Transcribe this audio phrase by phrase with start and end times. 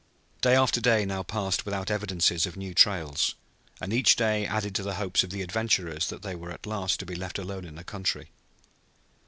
[0.41, 3.35] Day after day now passed without evidences of new trails,
[3.79, 6.99] and each day added to the hopes of the adventurers that they were at last
[7.01, 8.31] to be left alone in the country.